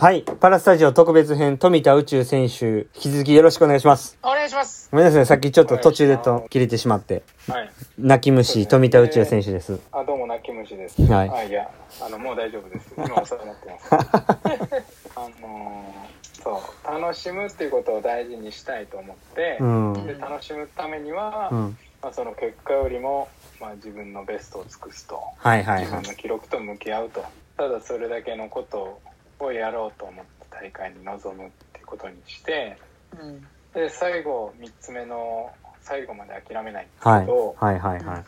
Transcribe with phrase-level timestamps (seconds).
[0.00, 0.22] はい。
[0.22, 4.16] パラスタジオ特別編、富田宇宙選手、引き続きよろしくお願いします。
[4.22, 4.88] お願いします。
[4.92, 5.26] ごめんなさい。
[5.26, 7.24] さっきちょっと途中でと切れてしまって。
[7.48, 7.70] はい。
[7.98, 9.80] 泣き虫、富田宇宙選手です。
[9.90, 11.02] あ、どうも、泣き虫です。
[11.02, 11.68] はいあ、いや、
[12.00, 12.92] あの、もう大丈夫です。
[12.96, 13.88] 今お世話になってます。
[15.16, 20.06] あのーそう、楽しむっていうことを大事にしたいと思って、うん。
[20.06, 21.78] で、楽しむためには、うん。
[22.00, 23.28] まあ、その結果よりも、
[23.60, 26.02] まあ、自分のベストを尽くすと、はいはいはい自分。
[26.02, 27.24] の記録と向き合うと、
[27.58, 29.00] ただそれだけのこと
[29.40, 32.78] をやろうと思って大会に臨むっていうことにして、
[33.20, 33.40] うん。
[33.74, 35.50] で、最後、3つ目の、
[35.82, 37.20] 最後まで諦めないんですはい。
[37.22, 38.24] けど、はいはいはい。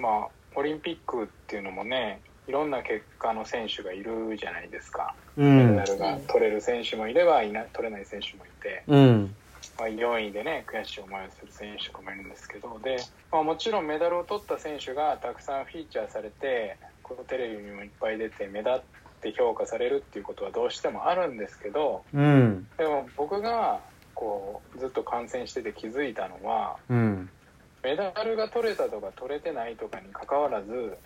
[0.00, 5.14] まあ、オリンピックっていうのもね、いろんな結果の選手がいるじゃないですか。
[5.36, 5.84] うんメダ。
[5.84, 9.34] ルが取れる選手もいればいな取れない選手もいて、うん。
[9.78, 12.96] まあ、4位でね、悔しい思いをする選手とかもいるんですけど、で、
[13.30, 16.76] まあ、もちろんメダルを取った選手がたくさんフィーチャーされて、
[17.14, 18.80] テレビにもいっぱい出て目立っ
[19.20, 22.66] て評価されるっていうことはどうしてもあるんですけど、うん。
[22.76, 23.80] でも僕が
[24.14, 27.30] こうずっと観戦してて気づいたのは、うん。
[27.82, 30.98] メダルが取れたとか取れてないとかにかかわらず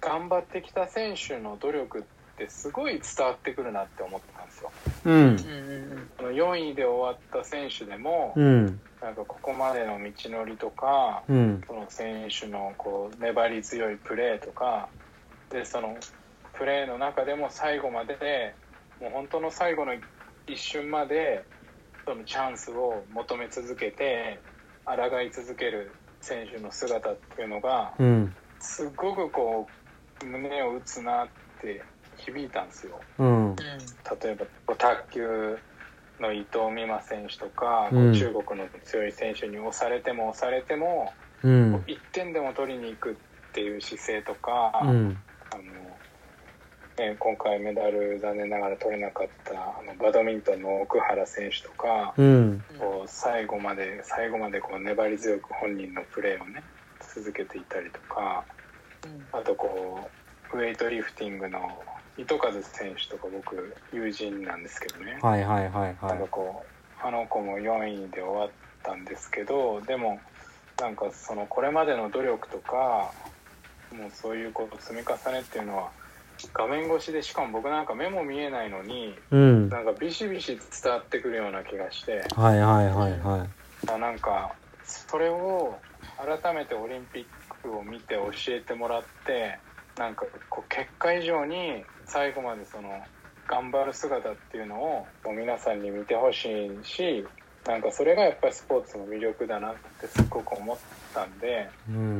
[0.00, 2.02] 頑張ってきた選手の努力っ
[2.36, 4.72] てすごい伝わってくるなって思ってたんですよ。
[5.04, 5.20] うんうん。
[5.20, 6.10] うん。
[6.16, 8.80] この4位で終わった選手でも、うん。
[9.02, 11.62] なんかここまでの道のりとか、うん。
[11.66, 14.88] その選手のこう粘り強いプレーとか
[15.50, 15.98] でその
[16.52, 18.54] プレーの中でも最後までで
[19.00, 19.94] もう本当の最後の
[20.46, 21.44] 一瞬まで
[22.06, 24.42] そのチャンスを求め続けて
[24.84, 28.34] 抗い続ける選手の姿っていうのがうん。
[28.60, 29.70] すごくこ
[30.22, 31.28] う胸を打つなっ
[31.60, 33.00] て響いたんですよ。
[33.18, 33.56] うん。
[33.56, 34.34] 例え
[34.66, 35.58] ば卓球
[36.20, 41.74] の伊藤美誠選手とか、こううん中国の強い選手に押されても押されても、うん。
[41.86, 43.14] 1点でも取りに行くっ
[43.52, 45.18] ていう姿勢とか、うん。
[45.52, 45.62] あの
[46.98, 52.64] えー今回メダル残念ながら取れなかったあのバドミントンの奥原選手とか、うん。
[52.78, 56.62] こう最後まで最後までこう粘り強く本人のプレーをね
[57.14, 58.44] 続けていたりとか
[59.32, 60.08] あとこ
[60.52, 61.60] うウェイトリフティングの
[62.18, 66.64] 糸数選手とか僕友人なんですけどね、はいはいはいはなんかこ
[67.02, 68.50] うあの子も4位で終わっ
[68.82, 70.20] たんですけどでも
[70.78, 73.12] なんかそのこれまでの努力とか
[73.92, 75.90] もうそういうこと積み重ねっていうのは
[76.54, 79.14] 画面越しでしかも僕なんか目も見えないのにい。
[79.30, 79.68] うん。
[79.68, 83.46] なんかビシビシ伝わってくるような気がしてはいはいはいは
[83.88, 84.52] あなんか
[84.84, 85.78] それを
[86.18, 87.26] 改めてオリンピッ
[87.62, 89.58] クを見て教えてもらって
[89.96, 92.88] なんかこう結果以上に最後までその
[93.46, 97.26] 頑張る姿っていうのを皆さんに見てほしいし
[97.66, 100.78] なんかそれがやっぱりスポーツの魅力だなってすっごく思っ
[101.12, 101.92] たんでい。
[101.92, 102.18] うん。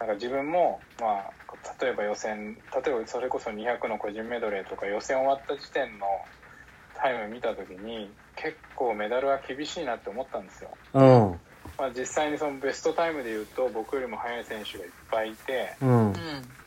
[0.00, 6.06] なんか自分もまあ例えば予選例えばそれこそ200の個人メドレーとか予選終わった時点の
[6.94, 10.78] タイム見た時に結構メダルは厳しいなって思ったんですよ。
[10.94, 11.40] うん。
[11.80, 16.12] まあ、実際にそのベストタイムで言うと僕よりも速い選手がいっぱいいてうん。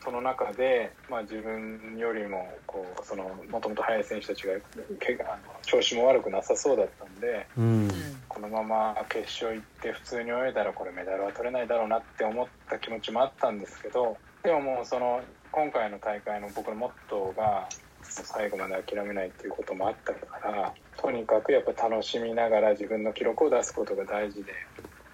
[0.02, 4.54] その中で、まあ、自分よりもこうそのもともと速い選手たちが
[4.98, 7.88] けあの調子も悪くなさそうだったんでうん。
[8.28, 17.68] このまま決勝行って普通に泳いだらこれメダルは取れないだろうなって思った気持ちもあったんですけどでももうその今回の大会の僕のモットーが
[18.02, 24.52] 最後まで諦めないっていうこともあったからとにかくやっぱ楽しみながら自分の記録を出すことが大事で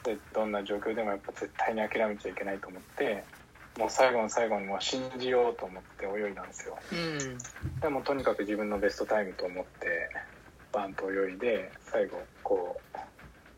[0.04, 3.24] でどんな状況でもやっぱ絶対に諦めちゃいけないと思って
[3.78, 7.80] もう最後の最後にもう信じようと思って泳いだんですようん。
[7.80, 10.10] でもとにかく自分のベストタイムと思って
[10.72, 12.98] バンと泳いで最後こう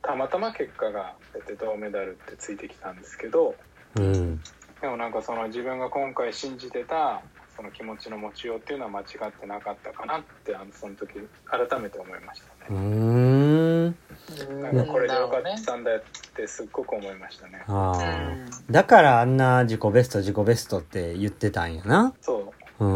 [0.03, 3.55] たまたま結果が出て銅メダルってついてきたんですけど
[3.97, 4.41] うん。
[4.81, 7.23] でもなんかその自分が今回信じてた
[7.57, 11.15] その気持ちの持ちようっていうのは間違ってなかったかなってあのその時
[11.45, 13.95] 改めて思いましたうね。
[14.53, 14.63] ん。
[14.63, 16.03] なんかこれでよかったんだっ
[16.35, 17.63] てすっごく思いましたね。
[17.67, 18.63] ああ。
[18.71, 22.15] だからあんな自己ベスト自己ベストって言ってたんやな。
[22.21, 22.87] そうう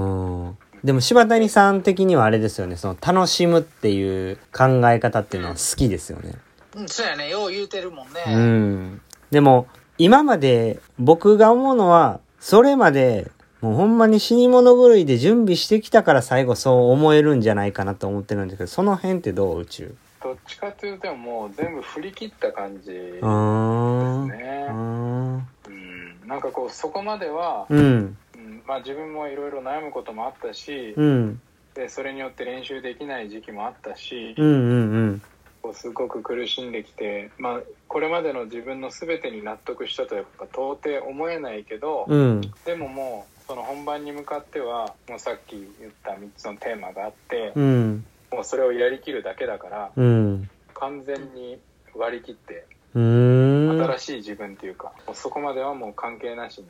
[0.50, 0.58] ん。
[0.84, 2.76] でも柴谷さん的にはあれですよね。
[2.76, 6.34] その楽しむっていう考え方っていうのは好きですよね。
[6.76, 6.88] うん。
[6.88, 7.28] そうやね。
[7.28, 8.24] よう言うてるもんね。
[8.28, 9.00] うん。
[9.30, 9.66] でも、
[9.98, 13.30] 今まで僕が思うのは、それまで、
[13.60, 19.94] もうほんまに死に物狂いで準備してきたから最後そう思えるんじゃないかなと思ってるんですけど、その辺ってどう宇宙？
[20.26, 23.22] どっちかというともう全部振り切った感じです。
[23.22, 23.26] ねう。
[23.28, 25.36] ーん。
[25.36, 28.18] うんなんかこうそこまでは、うん。
[28.34, 31.40] うんまあ、自分もいろいろ悩むこともあったし、うん。
[31.74, 35.22] でそれによって練習できない時期もあったし、うんうん
[35.62, 42.18] こうすごく苦しんできて、まあ、これまでの自分の全てに納得したとやっぱ到底思えないけど、うん。
[42.18, 42.40] うん。
[42.64, 48.04] でももうその本番に向かってはもうさっき言った3つのテーマがあって、うん。
[48.36, 50.50] もうそれをやりきるだけだからうん。
[50.74, 51.58] 完全に
[51.94, 52.66] 割り切って。
[52.94, 56.66] 新しい自分っていうか、もうそこまではもう関係なしに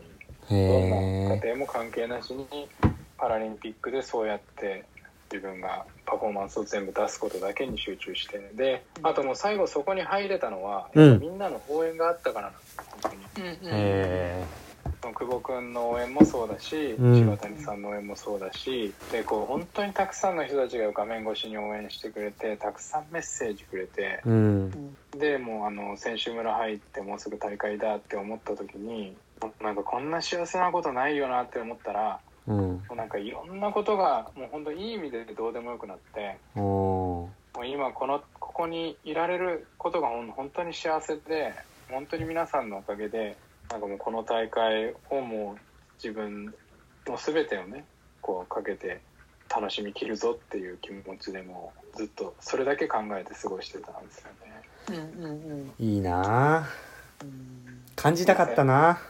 [0.49, 1.29] どんへえ。
[1.29, 2.47] な家庭も関係なしに
[3.19, 4.85] パラリンピックでそうやって
[5.33, 14.45] 自分がパフォーマンスを全部出すことだけに集中してであともう最後そこに入れたのは、うんみんなの応援があったからなんですよ本当にうんうんへ
[15.01, 24.21] その久保君の応援もそうだし、うん柴谷さんの応援もそうだしでこう本当にたくさんの人たちが画面越しに応援してくれてたくさんメッセージくれてえ。
[24.25, 24.97] うん。
[25.19, 29.17] でもうあの選手村入ってもうすぐ大会だって思った時に
[29.63, 32.57] なんかこんな幸せなことないよなって思ったらうん。
[32.57, 36.37] もうなんかいろんなことがもう本当いい意味でどうでもよくなって。
[36.55, 37.31] も
[37.63, 41.55] う今このここにいられることが本当に幸せで
[41.91, 43.37] 本当に皆さんのおかげで
[43.71, 45.61] なんかもうこの大会をもう
[46.03, 46.47] 自分
[47.07, 47.85] の全てをね
[48.21, 49.01] こうかけて
[49.49, 55.09] 楽しみきるぞっていう気持ちでもうずっとそれだけ考えて過ごしてたんですよね。
[55.19, 56.69] うんうんうんいいなあ
[57.23, 57.57] うん
[57.97, 59.01] 感じたかったな。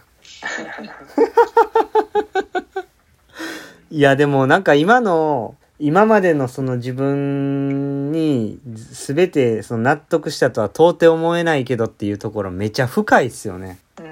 [3.91, 13.79] いや、でもなんか今の、今までのその自分に全てその納得したとは到底思えないけどっていうところめちゃ深いっすよね。
[14.01, 14.06] うん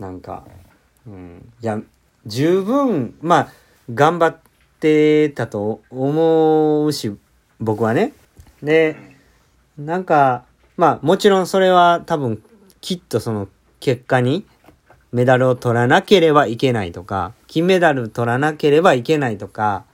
[0.00, 0.44] なんか。
[1.06, 1.52] うん。
[1.60, 1.80] いや、
[2.26, 3.48] 十分、まあ、
[3.94, 4.38] 頑張っ
[4.80, 7.16] てたと思うし、
[7.60, 8.14] 僕はね。
[8.62, 8.96] で、
[9.78, 10.44] なんか、
[10.76, 12.42] まあもちろんそれは多分
[12.80, 13.48] きっとその
[13.80, 14.46] 結果に
[15.12, 19.84] メダルを取らなければいけないとか、金メダル取らなければいけないとか、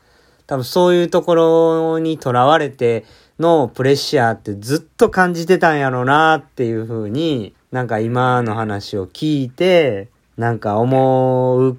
[0.46, 3.04] 多分そういうところにとらわれて
[3.40, 11.76] のプレッシャーってずっと感じてたんやろうなっていうふうに、なんか今の話を聞いて、なんか思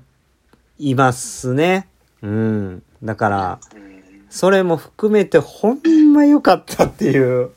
[0.79, 1.87] いますね。
[2.21, 2.83] うん。
[3.03, 3.87] だから、うん
[4.29, 5.79] それも含めてほん
[6.13, 7.51] ま良かったっていう。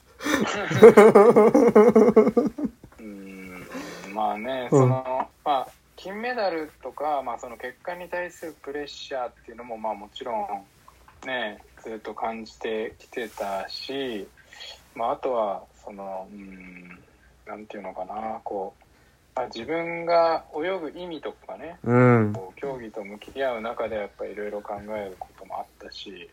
[2.98, 3.66] うん
[4.14, 14.28] まあね、うんその、まあ、金メダルとか、まあ、その結果に対するプレッシャーっていうのも、まあ、もちろん、ね、ずっと感じてきてたし、
[14.94, 16.99] まあ、あとは、その、うん、
[17.50, 18.84] なんていうのかな、こう、
[19.34, 22.32] まあ、自分が泳ぐ意味とかね、うん。
[22.32, 26.28] こう競技と向き合う中でやっぱりいろいろ考えることもあったし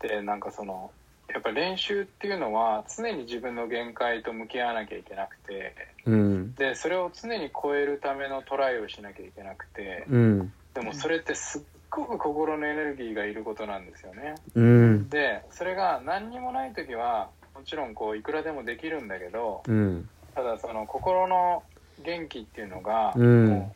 [0.00, 0.90] でなんかその
[1.28, 5.74] やっぱ練習っていうのは常に自分の限界と向き合わなきゃいけなくて
[6.06, 6.54] うん。
[6.54, 10.52] でそれを常に超えるためのトライをしなきゃいけなくてうん。
[10.74, 14.34] でもそれってすっごく心のエネルギーがいることなんですよね。
[14.54, 15.08] うん。
[15.10, 17.28] でそれが何にもない時は
[17.60, 20.08] もちろんこういくらでもできるんだけどうん。
[20.34, 21.62] ただその心の
[22.02, 23.74] 元気っていうのがうんも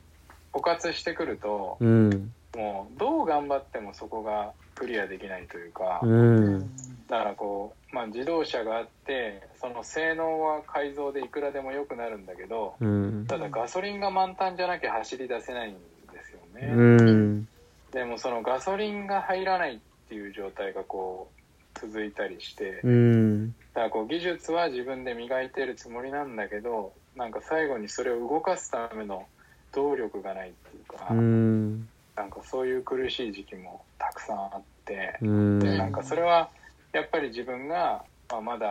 [0.55, 2.33] う枯渇してくるとうん。
[2.57, 6.61] もうどう頑張ってもそこがクリアできないというか、うん。
[7.09, 13.27] だからこう、まあ、自動車があってその性能は改造でいくらでも良くなるんだけどうん。
[13.27, 15.79] ただガソリンが満タンじゃなきゃ走り出せないんで
[16.25, 17.49] すよね、うん。
[17.93, 19.79] でもそのガソリンが入らないっ
[20.09, 21.29] ていう状態がこ
[21.77, 23.55] う続いたりしてうん。
[23.75, 29.27] だからこう技術は自分で磨いてるつもりなんだけどなんか最後にそれを動かすための
[29.75, 31.89] 動力がないっていうか、うん。
[32.17, 35.59] なんかそういう苦しい時期もたくさんあって、うん。
[35.59, 36.51] でなんかそれは
[36.93, 38.67] やっぱり自分が、まあ、まだ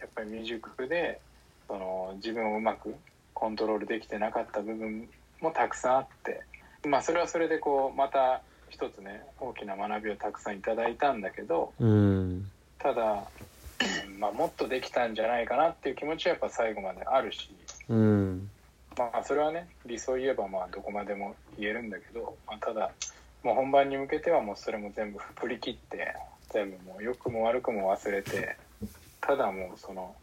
[0.00, 1.20] やっぱり未熟で
[1.68, 2.96] その自分をうまく
[3.32, 5.08] コントロールできてなかった部分
[5.40, 6.42] もたくさんあって、
[6.88, 12.50] まあ、それはそれでこうまた一つね大きな学びをたくさんいただいたんだけどうん。
[12.80, 13.30] ただ、
[14.20, 17.50] まあ、もっとできたんじゃないかなっていう気持ちはやっぱ最後まであるし。
[17.88, 18.50] うん。
[18.96, 22.90] まあそれはね理想言えばまあどこまでも言えるんだけど、まあ、ただ
[23.42, 26.14] もう本番に向けてはもうそれも全部振り切って
[26.50, 28.56] 全部もう良くも悪くも忘れて
[29.20, 30.14] ただもうその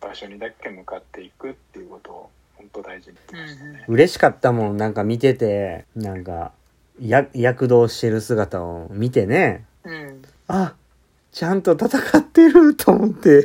[0.00, 3.84] 場所にだけ向かっていくっていうことを本当大事にしたね。
[3.86, 4.76] 嬉しかったもん。
[4.76, 6.52] なんか見てて、なんか、
[7.00, 9.66] や、躍動してる姿を見てね。
[9.84, 10.74] うんあ、
[11.36, 13.42] ちゃんと戦ってると思って。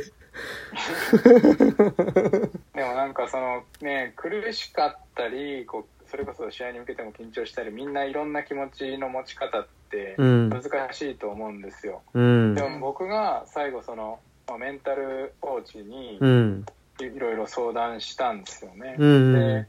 [2.74, 10.48] でもなんかそのね苦しかったりこうそれこそ試合に向けても緊張したりみんないろんな気持ちの持ち方ってうん。
[10.48, 10.62] 難
[10.94, 12.00] しいと思うんですよ。
[12.14, 12.62] うんで。
[12.62, 16.64] も僕が最後そのまあメンタルコーチにうん。
[16.98, 18.96] いろいろ相談したんですよね。
[18.98, 19.34] うん。
[19.34, 19.66] で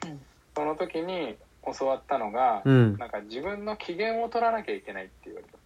[0.55, 1.35] その時に
[1.77, 2.95] 教わったのが、うん。
[2.95, 5.57] なんか自分の機嫌を取らなきゃいけないって言われた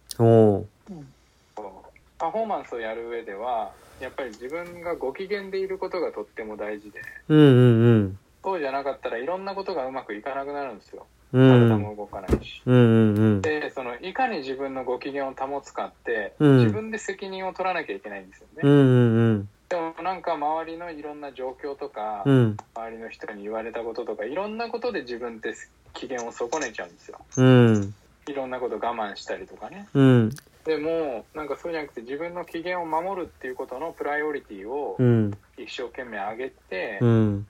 [2.18, 3.70] パフォーマンスをやる上では
[4.00, 8.18] やっぱり自分がご機嫌でいることがとっても大事でうんうんうん。
[8.44, 11.68] そうじゃなかったらいろんなことがうまくいかなくなるんですようん。
[11.68, 12.62] 体も動かないし。
[12.64, 13.42] うんうんうん。
[13.42, 18.60] で、その、いかに自分のご機嫌を保つかって、うん自分で責任を取らなきゃいけないんですよね。
[18.62, 22.34] うんうんでもなんか周りのいろんな状況とか、うん。
[22.34, 22.56] うん。
[22.74, 25.54] 周りの人に言われたこととか、いろんなことで自分って
[25.92, 27.18] 機嫌を損ねちゃうんですよ。
[27.36, 27.94] うん。
[28.26, 29.86] いろんなこと我慢したりとかね。
[29.92, 30.30] うん。
[30.64, 35.30] でも、なんかそうじゃなくて自分の機嫌を守るっていうことのプライオリティをうん。
[35.56, 37.46] 一生懸命上げて、うん。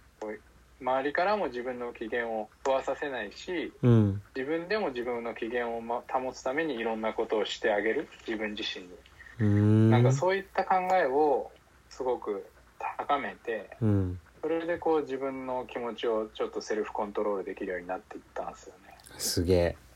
[0.80, 4.22] 周りからも自分の機嫌を壊させないし、うん。
[4.36, 8.90] 自分でも自分の機嫌をま保つためにいろんなことをしてあげる自分自身に、
[9.40, 9.90] うん。
[9.90, 11.50] なんかそういった考えを
[11.90, 12.46] すごく
[12.78, 14.20] 高めてうん。
[14.40, 19.76] それでこう自分の気持ちをちょっとセルフコントロールできるようになっていったんですよねすげえ。